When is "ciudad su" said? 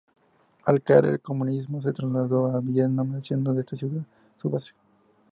3.77-4.49